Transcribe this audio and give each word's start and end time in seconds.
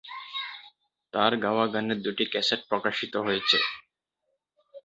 তার 1.13 1.31
গাওয়া 1.43 1.65
গানের 1.67 1.99
দুটি 2.01 2.25
ক্যাসেট 2.25 2.61
প্রকাশিত 2.69 3.13
হয়েছে।। 3.17 3.57